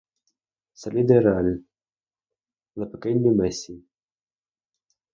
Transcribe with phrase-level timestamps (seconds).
[0.83, 1.49] Salida real:
[2.79, 3.81] Le Pequeño Massy.